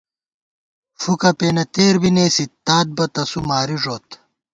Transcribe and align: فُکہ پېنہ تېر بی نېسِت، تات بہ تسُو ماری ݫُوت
فُکہ 1.01 1.31
پېنہ 1.37 1.63
تېر 1.73 1.95
بی 2.01 2.09
نېسِت، 2.15 2.51
تات 2.65 2.87
بہ 2.95 3.05
تسُو 3.13 3.39
ماری 3.47 3.77
ݫُوت 3.83 4.07